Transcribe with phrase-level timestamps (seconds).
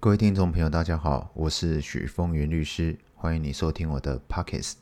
[0.00, 4.74] 各位听众朋友，大家好，我是许峰源律师，欢迎你收听我的 Podcast。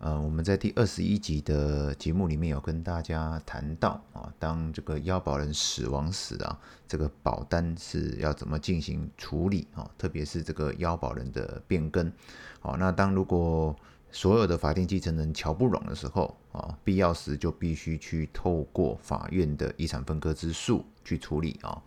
[0.00, 6.58] 呃，我们在第二十一集的节目里面有跟大家谈到啊，当这个要保人死亡时啊，
[6.88, 9.88] 这个保单是要怎么进行处理啊？
[9.96, 12.12] 特别是这个腰保人的变更。
[12.58, 13.76] 好，那当如果
[14.10, 21.80] 所有的法定继承人乔不拢的时候啊，必要时就必须去透过法院的遗产分割之诉去处理啊。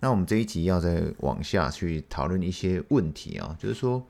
[0.00, 4.06] 那我们这一集要再往下去讨论一些问题啊，就是说，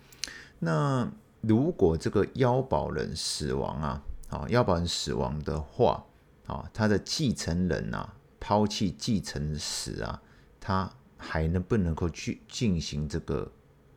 [0.59, 1.09] 那
[1.41, 6.05] 如果这个腰保人死亡啊，啊，腰保人死亡的话，
[6.47, 10.21] 啊，他的继承人啊抛弃继承时啊，
[10.59, 13.49] 他还能不能够去进行这个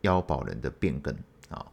[0.02, 1.12] 腰保人的变更
[1.48, 1.66] 啊？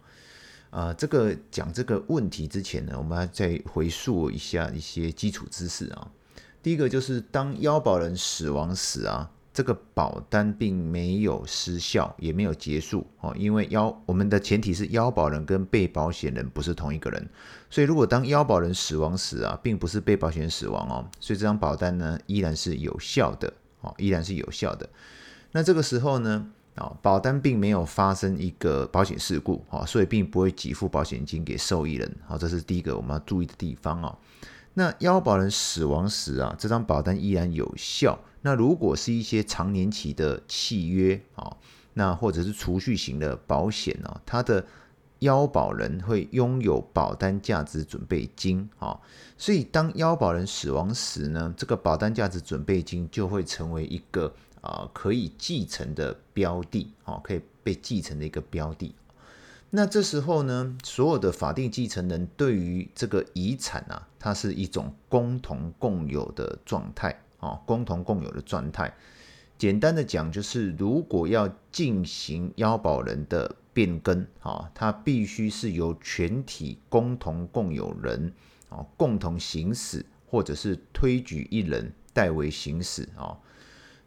[0.71, 6.09] 呃，这个讲这个问题之前呢，我们要再回溯一下一些基础知识啊。
[6.63, 9.29] 第一个就是当腰保人死亡时啊。
[9.55, 17.29] 这个保单并没有失效，也没有结束哦，因为要我们的前提是要保人跟被保险人不是同一个人，
[17.69, 24.89] 所以如果当要保人死亡时啊，并不是被保险人死亡哦，所以这张保单呢依然是有效的哦，依然是有效的。
[25.53, 34.17] 那这个时候呢，啊，保单并没有发生一个保险事故啊，所以并不会给付保险金给受益人，好，这是第一个我们要注意的地方哦。
[34.73, 38.19] 那要保人死亡时啊，这张保单依然有效。
[38.45, 41.57] 那如果是一些长年期的契约啊，
[41.95, 44.63] 那或者是储蓄型的保险呢，它的
[45.19, 48.99] 腰保人会拥有保单价值准备金啊，
[49.35, 58.93] 所以当腰保人死亡时呢，这个保单价值准备金就会成为一个啊可以继承的标的啊，可以被继承的一个标的。
[59.71, 67.19] 那这时候呢，所有的法定继承人对于这个遗产啊，它是一种共同共有的状态。
[67.45, 68.91] 啊，共同共有的状态，
[69.57, 78.33] 简单的讲就是，如果要进行腰保人的变更，啊，它必须是由全体共同共有人
[78.69, 83.37] 啊共同行使，或者是推举一人代为行使啊。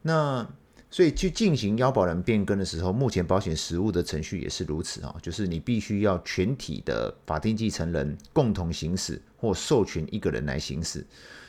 [0.02, 0.48] 那
[0.90, 11.06] 所以去进行腰保人变更的时候，目前保险实务的程序也是如此啊，就是你必须要全体的法定继承人共同行使，或授权一个人来行使。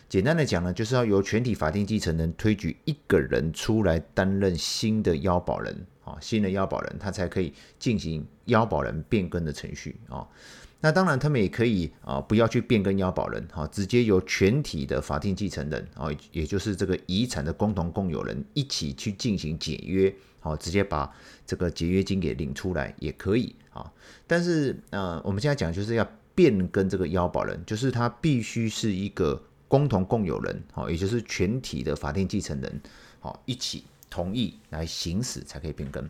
[0.09, 10.27] 简单的讲呢，就是要由全体法定继承人推举一个人出来担任新的腰保人啊，新的腰保人他才可以进行腰保人变更的程序啊。
[10.81, 21.13] 那当然，他们也可以啊，不要去变更要保人哈，直接由全体的法定继承人啊，也就是这个遗产的共同共有人一起去进行解约，好，直接把
[21.45, 23.91] 这个解约金给领出来也可以啊。
[24.25, 29.41] 但是呃，我们现在讲就是要变更这个要保人，就是他必须是一个。
[29.69, 32.81] 共同共有人，好，也就是全体的法定继承人，
[33.19, 36.09] 好，一起同意来行使才可以变更。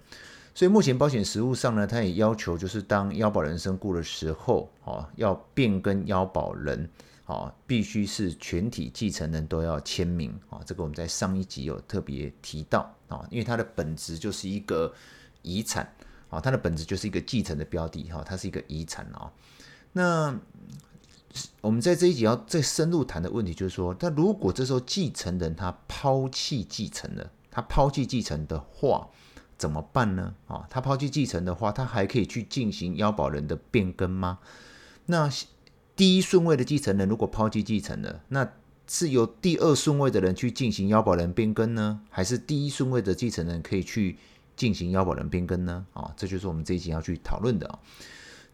[0.54, 6.90] 所以目前保险实务上呢，它也要求就是当腰保人身故的时候，哦，要变更腰保人，
[7.26, 14.94] 哦，必须是全体继承人都要签名，啊，这个我们在上一集有特别提到，啊，因为它的本质就是一个
[15.42, 15.92] 遗产，
[16.30, 19.32] 啊，它的本质就是一个继承的标的，哈，它是一个遗产啊，
[19.94, 20.40] 那。
[21.62, 29.08] 我们在这一集要再深入谈的问题就是说，那如果这时候继承人他抛弃继承了，他抛弃继承的话
[29.60, 30.34] 怎么办呢？
[30.48, 34.40] 啊，他抛弃继承的话，他还可以去进行腰保人的变更吗？
[35.06, 35.30] 那
[35.96, 38.54] 第一顺位的继承人如果抛弃继承了，那
[38.88, 44.18] 是由第二顺位的人去进行腰保人变更呢，还是第一顺位的继承人可以去
[44.56, 45.86] 进行腰保人变更呢？
[45.94, 47.80] 啊，这就是我们这一集要去讨论的啊。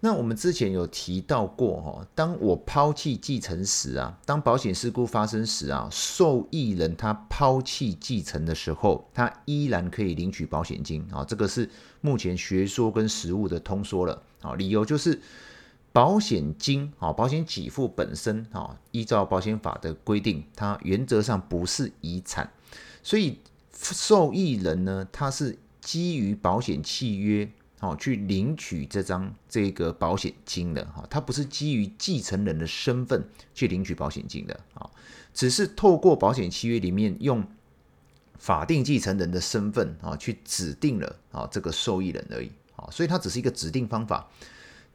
[0.01, 11.67] 那我们之前有提到过哈，当我抛弃继承时啊，当保险事故发生时啊，受益人他抛弃继承的时候，他依然可以领取保险金啊，这个是
[12.01, 14.53] 目前学说跟实务的通说了啊。
[14.53, 15.19] 理由就是
[15.91, 22.51] 保险金啊，保险给付本身啊，依照保险法的规定，它原则上不是遗产，
[23.01, 23.39] 所以
[23.73, 27.49] 受益人呢，他是基于保险契约。
[27.77, 34.89] 好，去领取这张这个保险金的哈，它不是基于继承人的身份去领取保险金的啊，
[35.33, 37.45] 只是透过保险契约里面用
[38.39, 44.29] 法定继承人的身份啊去指定了啊这个受益人而已啊，所以它只是一个指定方法。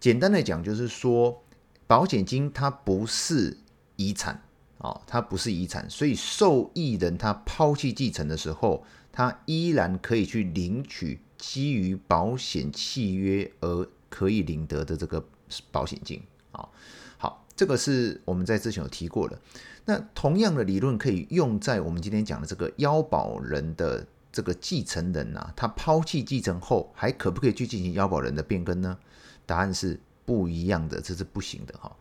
[0.00, 1.44] 简单的讲，就是说
[1.86, 3.58] 保险金它不是
[3.96, 4.42] 遗产
[4.78, 11.20] 啊，它不是遗产，所以受益人他抛弃继承的时候，他依然可以去领取。
[11.40, 15.25] 基于保险契约而可以领得的这个
[15.72, 16.22] 保险金
[16.52, 16.69] 啊，
[17.16, 19.40] 好，这个是我们在之前有提过的。
[19.87, 28.98] 那同样的理论可以用在我们今天讲的这个腰保人的这个继承人啊，他抛弃继承后，还可不可以去进行腰保人的变更呢？
[29.46, 31.96] 答案是不一样的，这是不行的哈。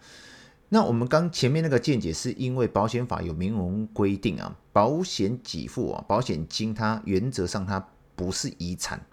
[0.67, 9.03] 那我们刚前面那个见解，是因为保险法有明文规定啊，保险给付啊，保险金它原则上它不是遗产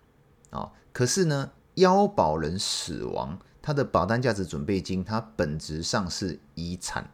[0.51, 7.11] 啊，可是呢，腰保人死亡，他的保单价值准备金它本质上是遗产，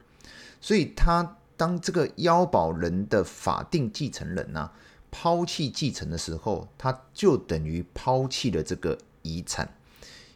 [0.61, 4.71] 所以他当这个腰保人的法定继承人呢、
[5.11, 9.75] 抛弃继承的时候，他就等于抛弃了这个遗产，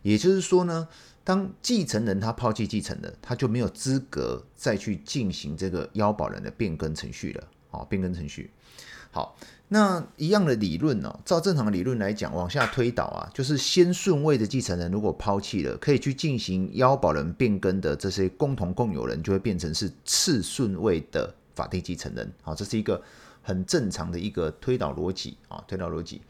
[0.02, 0.88] 也就是说呢。
[1.26, 7.48] 当继承人他抛弃继承的，他就没有资格再去进行这个腰保人的变更程序了。
[7.68, 8.48] 好，变更程序。
[9.16, 9.34] 好，
[9.68, 11.18] 那一样的理论呢？
[11.24, 22.30] 照正常的理论来讲，往下推导啊，就是先顺位的继承人如果抛弃了，可以去进行腰保人变更的这些共同共有人，就会变成是次顺位的法定继承人。
[22.42, 23.00] 好，这是一个
[23.40, 26.20] 很正常的一个推导逻辑啊，推导逻辑。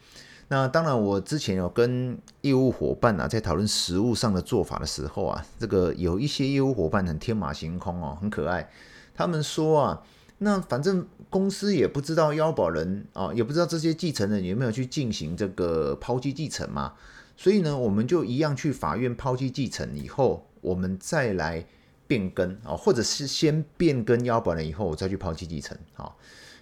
[0.47, 8.69] 那当然，我之前有跟业务伙伴啊，在讨论实务上的做法的时候啊，这个有一些业务伙伴很天马行空哦，很可爱。
[9.13, 10.01] 他们说啊，
[10.39, 16.93] 那反正公司也不知道腰保人啊，也不知道这些继承人有没有去进行这个抛弃继承嘛，
[17.35, 21.65] 所以呢，我们就一样去法院抛弃继承以后，我们再来
[22.05, 26.13] 变更啊，或者是先变更腰保人以后，我再去抛弃继承啊。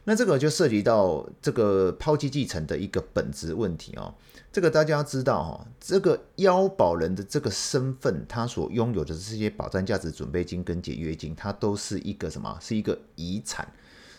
[0.08, 4.14] 那这个就涉及到这个抛弃继承的一个本质问题哦。
[4.52, 12.56] 这个大家要知道哈，这个腰保人的这个身份，他所拥有的这些保障价值准备金跟解约金，它都是一个什么？
[12.62, 13.68] 是一个遗产。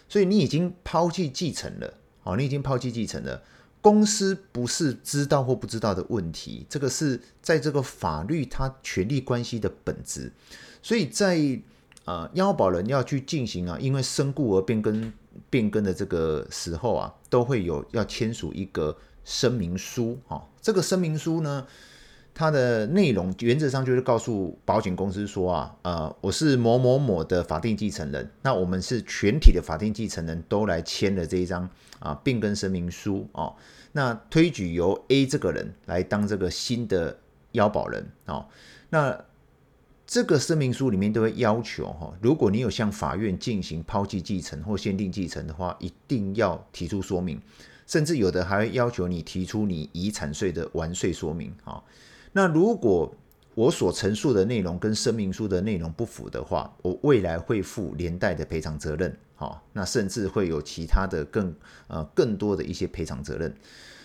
[0.08, 1.94] 所以你已经抛弃继承了，
[2.24, 3.40] 哦，你已经抛弃继承了。
[3.80, 10.32] 公司不是知道或不知道的问题，这个是在这个法律它权利关系的本质。
[10.82, 11.60] 所以在
[12.04, 15.12] 呃腰保人要去进行啊，因为身故而变更。
[15.50, 20.42] 变更的这个时候啊，都会有要签署一个声明书啊。
[20.60, 21.66] 这个声明书呢，
[22.34, 31.68] 它的内容原则上就是告诉保险公司说啊，呃，我是某某某的法定继承人，那我们是全体的法定继承人都来签了这一张
[31.98, 33.52] 啊变更声明书啊。
[33.92, 37.18] 那推举由 A 这个人来当这个新的
[37.52, 38.46] 腰保人啊，
[38.90, 39.24] 那。
[40.06, 47.40] 这个声明书里面都会要求哈，如果你有向法院进行抛弃继承或限定继承的话，一定要提出说明，
[47.88, 51.82] 甚至有的还会要求你提出你遗产税的完税说明啊。
[52.32, 53.12] 那如果
[53.56, 61.52] 我所陈述的内容跟声明书的内容不符的话，我未来会负连带的赔偿责任，好，那甚至会有其他的更
[61.88, 63.52] 呃更多的一些赔偿责任。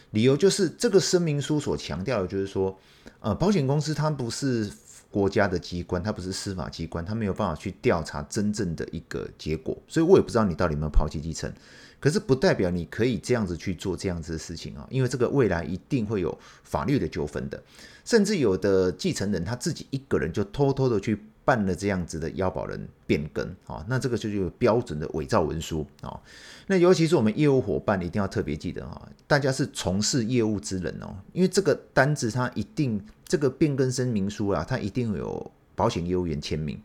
[0.09, 2.75] 理由就是这个声明书所强调的就是说，
[3.19, 4.71] 呃，保险公司它不是。
[5.11, 11.51] 国家的机关，它不是司法机关，它没有办法去调查真正的一个结果，所以我也不知道你到底有没有抛弃继承。
[11.99, 17.61] 可是不代表你可以这样子去做这样子的事情啊，因为这个未来一定会有法律的纠纷的，
[18.03, 26.19] 甚至有的继承人他自己一个人就偷偷的去办了这样子的要保人变更啊，那这个就是有标准的伪造文书啊。
[26.65, 32.99] 那尤其是我们业务伙伴一定要特别记得啊，大家是从事业务之人哦，因为这个单子它一定。
[33.31, 36.77] 这个变更声明书啊，它一定有保险业务员签名，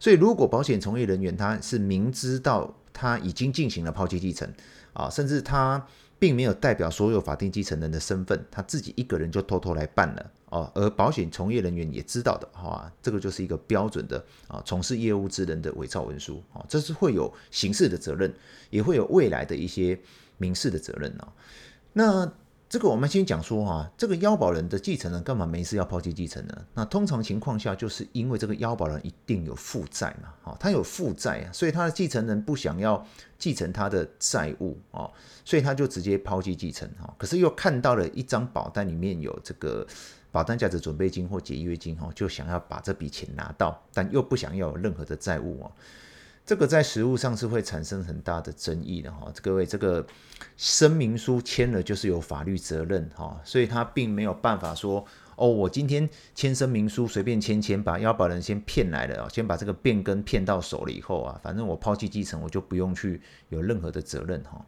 [0.00, 4.52] 所以如果保险从业人员他是明知道他已经进行了抛弃继承
[4.94, 5.86] 啊，甚至他
[6.18, 18.34] 并没有代表所有法定继承人的身份，他自己一个人就偷偷来办了哦，而保险从业人员也知道的，好啊，这个就是一个标准的啊从事业务之人的伪造文书啊，这是会有刑事的责任，
[18.70, 19.96] 也会有未来的一些
[20.36, 21.32] 民事的责任啊，
[21.92, 22.32] 那。
[22.72, 26.56] 这个我们先讲说哈，这个腰保人的继承人干嘛没事要抛弃继承呢？
[26.72, 33.06] 那通常情况下，就是因为这个腰保人一定有负债嘛，哈，他有负债啊，所以他的继承人不想要
[33.38, 35.06] 继承他的债务啊，
[35.44, 37.14] 所以他就直接抛弃继承哈。
[37.18, 39.86] 可是又看到了一张保单里面有这个
[40.30, 45.70] 保单价值准备金或解约金哈，就想要把这笔钱拿到，但又不想要有任何的债务啊。
[46.44, 50.04] 这个在实务上是会产生很大的争议的哈，各位，这个
[50.56, 55.04] 声明书签了就是有法律责任哈，所以他并没有办法说
[55.36, 64.66] 哦，我今天签声明书随便签签，把要保人先骗来了，先把这个变更骗到手了以后啊，反正我抛弃继承我就不用去有任何的责任哈。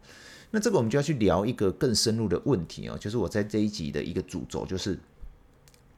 [0.51, 4.97] 那这个我们就要去聊一个更深入的问题哦，就是我在这一集的一个主轴就是。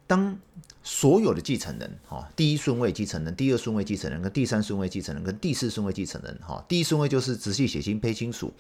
[0.08, 0.40] 当
[0.82, 8.54] 所有的继承人，哈，第一顺位继承人、第二顺位继承人、跟第三顺位继承人、跟第四顺位继承人，哈，第一顺位就是直系血亲卑亲属，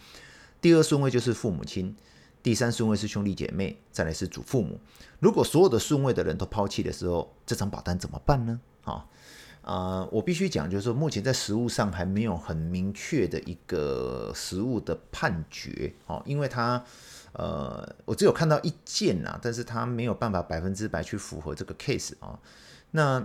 [0.59, 1.95] 第二顺位就是父母亲，
[2.43, 4.77] 第三顺位是兄弟姐妹，再来是祖父母。
[5.19, 8.59] 如果所有的顺位的人都抛弃的时候，这张保单怎么办呢？
[8.83, 9.05] 啊，
[9.61, 16.83] 呃，我必须讲，就是说目前在实务上还没有很明确的一个实务的判决，哦，因为它。
[17.33, 22.39] 呃，我只有看到一件呐，但是他没有办法百分之百去符合这个 case 啊。
[22.91, 23.23] 那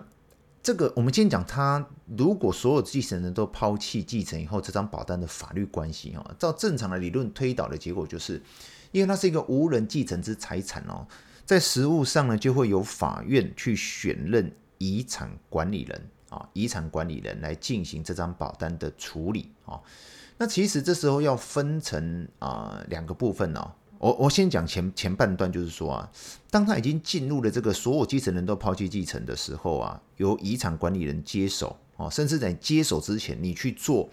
[0.62, 1.84] 这个我们今天讲，他
[2.16, 8.40] 如果所有继承人都抛弃继承以后，这张保单的法律关系啊，照正常的理论推导的结果就是，
[8.90, 11.06] 因为它是一个无人继承之财产哦，
[11.44, 19.80] 在实务上呢，就会由法院去选任遗产管理人啊，遗产管理人来进行这张保单的处理啊。
[20.38, 23.72] 那其实这时候要分成啊两个部分哦。
[24.02, 26.10] 我我先讲前前半段，就是说啊，
[26.50, 34.10] 当他已经进入了这个所有继承人都抛弃继承的时候啊，由遗产管理人接手哦，甚至在接手之前，你去做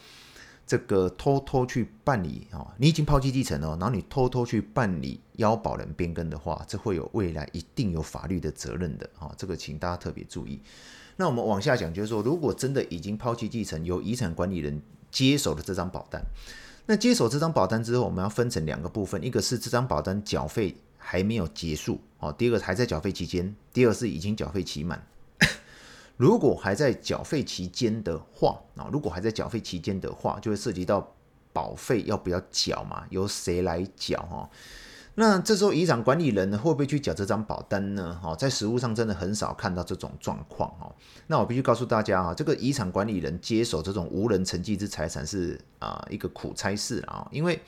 [0.68, 10.62] 这个偷偷去办理啊，你已经抛弃继承了，然后你偷偷去办理要保人变更的话，这会有未来一定有法律的责任的啊，这个请大家特别注意。
[11.16, 14.80] 那我们往下讲，就是说，如果真的已经抛弃继承，由遗产管理人
[15.10, 16.24] 接手的这张保单，
[16.92, 25.00] 那接手这张保单之后，我们要分成两个部分，一个是这张保单缴费还没有结束，哦，第二个还在缴费期间，第二是已经缴费期满。
[26.18, 31.16] 如果还在缴费期间的话，啊，如果还在缴费期间的话，就会涉及到
[31.54, 34.50] 保费要不要缴嘛，由谁来缴哈？
[35.20, 38.18] 那这时候遗产管理人呢，会不会去缴这张保单呢？
[38.24, 40.96] 哈，在实务上真的很少看到这种状况哦。
[41.28, 47.62] 那我必须告诉大家啊，这个遗产管理人接手这种无人承继之财产是啊一个苦差事啊，因为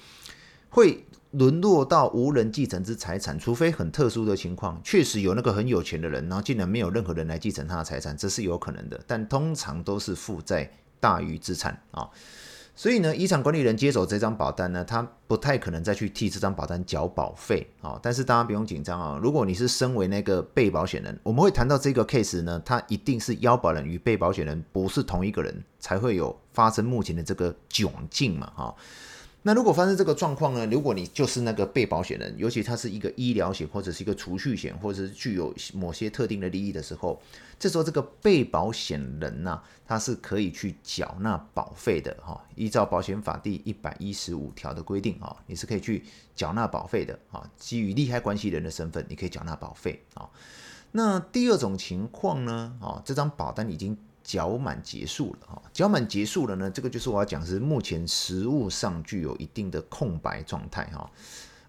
[0.70, 12.10] 会沦落到无人继承之财产，除非很特殊的情况，确实有那个很有钱的人，然后竟然没有任何人来继承他的财产，这是有可能的，但通常都是负债大于资产啊。
[12.82, 18.00] 所以呢，遗产管理人接手这张保单呢，他不太可能再去替这张保单缴保费啊。
[18.02, 28.76] 但是大家不用紧张啊，如果你是身为那个被保险人，我们会谈到这个 case 呢，它一定是腰保人与被保险人不是同一个人，才会有发生目前的这个窘境嘛，哈。
[29.44, 30.68] 那如果发生这个状况呢？
[30.68, 37.20] 如果你就是那个被保险人，尤其它是一个医疗险或者是一个储蓄险，或者是具有某些特定的利益的时候，
[37.58, 42.40] 这时候这个被保险人呐、他是可以去缴纳保费的哈。
[42.56, 46.04] 依照保险法第一百一十五条的规定啊，你是可以去
[46.36, 47.50] 缴纳保费的啊。
[47.58, 50.30] 基于利害关系人的身份，你可以缴纳保费啊。
[50.92, 52.78] 那第二种情况呢？
[52.80, 53.98] 啊，这张保单已经。
[54.32, 61.12] 缴满结束了哈，缴满结束了呢，这个就是我要讲是目前实物上具有一定的空白状态哈。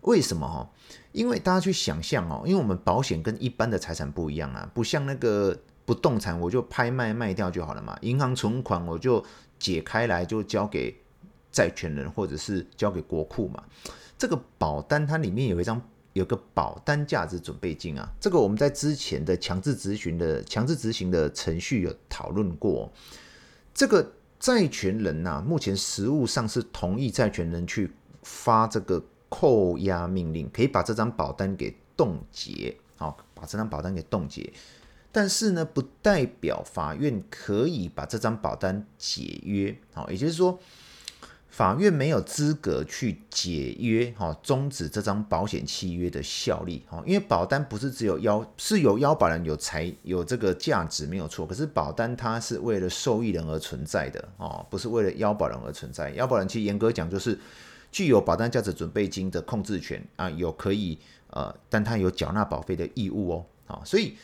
[0.02, 0.70] 为什么哈？
[1.10, 7.98] 因为大家去想象哦，因为我们保险跟一般的财产不一样啊，不像那个不动产，我就拍卖卖掉就好了嘛。
[8.02, 9.24] 银行存款我就
[9.58, 10.96] 解开来就交给
[11.50, 13.60] 债权人或者是交给国库嘛。
[14.16, 15.82] 这个保单它里面有一张。
[16.14, 22.92] 有个保单价值准备金啊，这个我们在之前的强制执行的强制执行的程序有讨论过。
[23.72, 27.90] 这个债权人呐，目前实务上是同意债权人去
[28.22, 34.52] 发这个扣押命令，可以把这张保单给冻结，好，把这张保单给冻结。
[35.10, 40.58] 但是呢，不代表法院可以把这张保单解约，好，也就是说。
[41.52, 56.08] 法院没有资格去解约，哈，终止这张保险契约的效力，哈，因为保单不是只有要是有要保人有才有这个价值没有错，可是保单它是为了受益人而存在的，哦，不是为了要保人而存在。
[56.12, 57.38] 要保人其实严格讲就是
[57.90, 64.16] 具有保单价值准备金的控制权啊，有可以呃，但它有缴纳保费的义务哦，啊，所以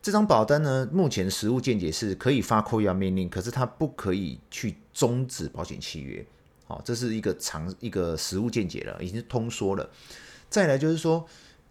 [0.00, 6.24] 这张保单呢，目前实务见解是可以发扣押命令，可是它不可以去终止保险契约。
[6.66, 9.88] 好，这是一个常一个实务见解了，已经是通说了。
[10.50, 11.26] 再来就是说，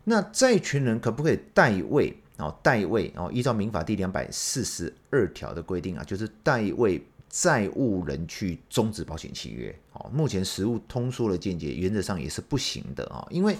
[0.06, 2.16] 那债权人可不可以代位？
[2.38, 9.74] 哦，代位哦，依照民法第两百四十二条的规定啊，就是代位债务人去终止保险契约。
[9.94, 13.56] 哦，目前实务通说的见解，原则上也是不行的啊，因为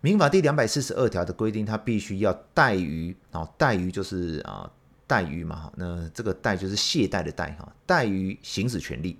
[0.00, 4.70] 民法第两百四十二条的规定，它必须要代于啊，代于就是啊，
[5.06, 9.18] 代于嘛，那这个代就是懈怠的怠哈，代于行使权利。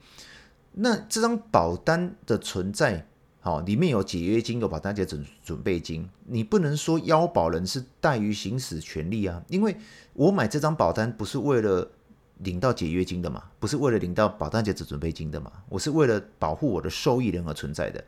[0.80, 3.04] 那这张保单的存在，
[3.40, 9.76] 好，里面有解约金，有保单价值准备金，你不能说腰保人是怠于行使权利啊，因为
[10.12, 11.90] 我买这张保单不是为了
[12.38, 18.04] 领到解约金的嘛，不是为了领到保单价值准备金的嘛，我是为了保护我的受益人而存在的，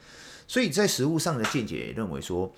[0.46, 2.52] 所以在实务上的见解也认为说，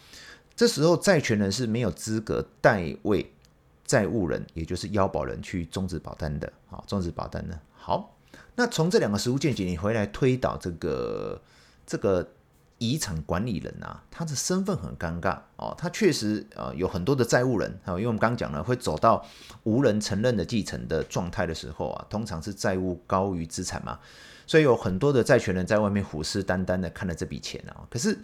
[0.55, 3.33] 这时候债权人是没有资格代为
[3.87, 8.15] 债务人，也就是腰保人去终止保单的，好，终止保单呢，好。
[8.55, 11.41] 那从这两个实务见解，你回来推导这个
[11.87, 12.29] 这个
[12.79, 19.25] 遗产管理人啊，他的身份很尴尬哦，他确实呃有很多的债务人啊，因为我们刚刚讲了，会走到
[19.63, 23.99] 无人承认的继承的状态的时候啊，通常是债务高于资产嘛，
[24.47, 28.19] 所以有很多的债权人在外面虎视眈眈的看着这笔钱啊，可是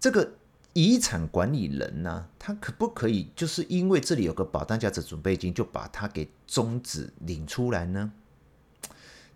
[0.00, 0.28] 这个
[0.72, 8.10] 遗产管理人呢，他可不可以就是因为这里有个保单价值准备金，就把它给终止领出来呢？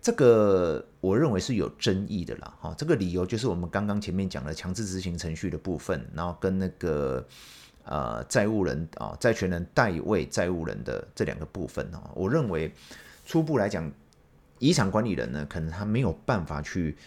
[0.01, 2.57] 这个我认为是有争议的啦。
[2.59, 7.23] 哈，这个理由就是我们刚刚前面讲的强制执行程序的部分，然后跟那个
[7.83, 12.73] 呃债务人啊债权人代位债务人的这两个部分啊，我认为
[13.27, 13.91] 初步来讲，
[14.57, 16.97] 遗产管理人呢，可能他没有办法去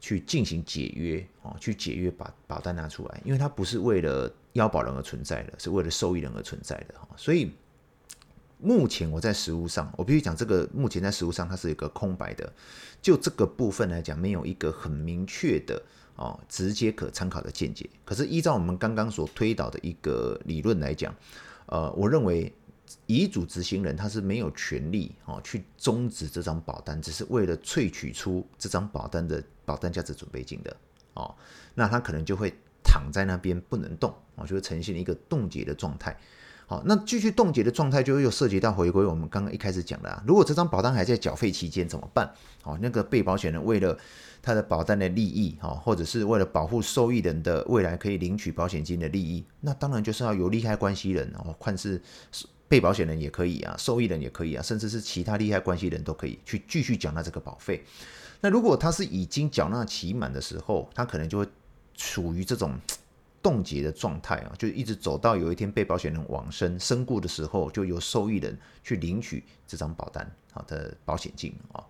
[0.00, 7.52] 去进行解约啊，去解约把保单拿出来，因为他不是为了要保人而存在的，是为了受益人而存在的哈，所以。
[8.58, 12.50] 目前我在实务上，我必须讲这个，目前在实务上它是一个空白的，
[13.02, 15.82] 就这个部分来讲，没有一个很明确的
[16.16, 17.88] 哦，直接可参考的见解。
[18.04, 21.14] 可是依照我们刚刚所推导的一个理论来讲，
[21.66, 22.52] 呃，我认为
[23.06, 30.74] 遗嘱执行人他是没有权利哦去终止这张保单，只是为了萃取出这张保单的保单价值准备金的
[31.14, 31.34] 哦，
[31.74, 36.16] 那他可能就会躺在那边不能动哦，就会呈现一个冻结的状态。
[36.66, 42.32] 好，那继续冻结的状态就又涉及到回归我们刚刚一开始讲的啊，如果这张保单还在缴费期间怎么办？
[42.62, 43.98] 哦，那个被保险人为了
[44.40, 52.00] 他的保单的利益，哈，或者是为了保护受益人的未来可以领取保险金的利益，那当然就是要有利害关系人哦，看是
[52.66, 57.84] 被保险人也可以啊，受益人也可以啊，甚至是其他利害关系人都可以去继续缴纳这个保费。
[58.40, 61.46] 那如果他是已经缴纳期满的时候，他可能就会
[61.94, 62.72] 处于这种。
[63.44, 71.84] 冻结的状态啊，就一直走到有一天被保险人往生身故的时候，就由受益人去领取这张保单好的保险金啊，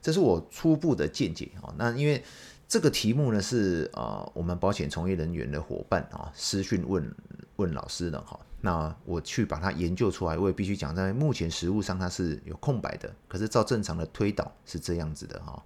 [0.00, 1.74] 这是我初步的见解啊。
[1.76, 2.22] 那因为
[2.68, 7.12] 这个题目呢是啊，我们保险从业人员的伙伴啊私讯问
[7.56, 15.60] 问老师的哈，那我去把它研究出来，我也必须讲，在目前实务上它是有空白的，可是照正常的推导是这样子的哈。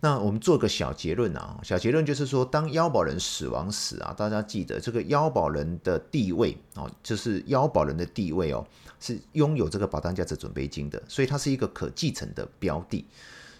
[0.00, 8.64] 那我们做个小结论啊，小结论就是说，当腰保人死亡时啊，大家记得这个腰保人的地位哦，就是腰保人的地位哦，
[9.00, 13.06] 是拥有这个保单价值准备金的，所以它是一个可继承的标的，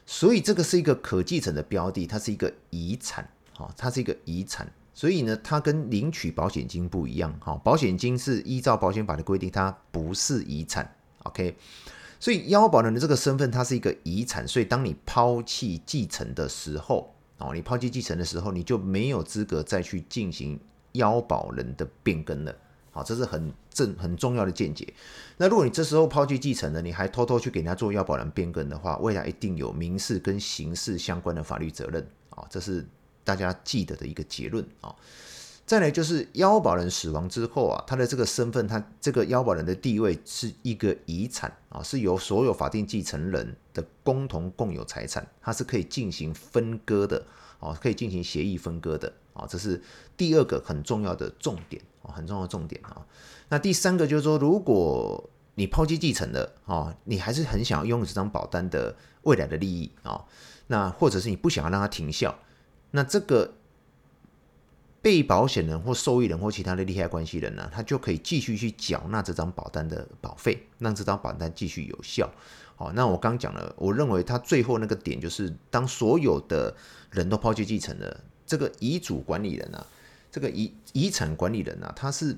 [0.04, 11.56] 所以这个是一个可继承的标的，它是一个遗产，哈，它是一个遗产，所以呢，它跟领取保险金不一样，哈，保险金是依照保险法的规定，它不是遗产，OK。
[12.18, 20.58] 所以腰保人的这个身份，它是一个遗产，所以当你抛弃继承的时候，哦，你抛弃继承的时候，你就没有资格再去进行
[20.92, 22.54] 腰保人的变更了，
[22.90, 24.92] 好，这是很正很重要的见解。
[25.36, 32.86] 那如果你这时候抛弃继承了，你还偷偷去给人家做腰保人变更的话，未来一定有民事跟刑事相关的法律责任，啊，这是
[33.22, 34.94] 大家记得的一个结论啊。
[35.66, 47.26] 再来就是腰保人死亡之后啊，他的这个身份，他这个腰保人的地位是一个遗产啊，是由所有法定继承人的共同共有财产，它是可以进行分割的
[47.58, 49.82] 啊，可以进行协议分割的啊，这是
[50.16, 53.04] 第二个很重要的重点啊，很重要的重点啊。
[53.48, 60.24] 那第三个就是说，如果你抛弃继承了啊，你还是很想要拥有这张保单的未来的利益啊，
[60.68, 62.38] 那或者是你不想要让它停效，
[62.92, 63.54] 那这个。
[65.06, 72.28] 被保险人或受益人或其他的利害关系人呢，他就可以继续去缴纳这张保单的保费，让这张保单继续有效。
[72.74, 76.74] 好，那我刚讲了，我认为他最后那个点就是，当所有的
[77.12, 79.86] 人都抛弃继承了，这个遗嘱管理人啊，
[80.28, 82.36] 这个遗遗产管理人啊，他是。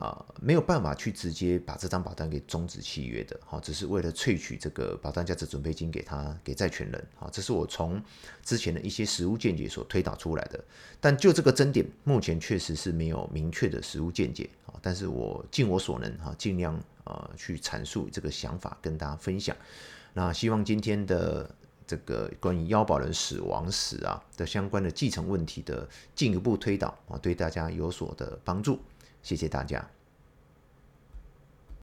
[0.00, 8.02] 啊，没有办法去直接把这张保单给终止契约的，好，只是为了萃取这个保单价值准备金给他给债权人，好，这是我从
[8.42, 10.58] 之前的一些实务见解所推导出来的。
[11.02, 19.54] 但就这个争点，目前确实是没有明确的实务见解，啊，但是我尽我所能，哈，尽量啊去阐述这个想法跟大家分享。
[20.14, 21.54] 那希望今天的
[21.86, 28.80] 这个关于腰保人死亡时啊的相关的继承问题的进一步推导啊，对大家有所的帮助。
[29.22, 29.99] 谢谢大家。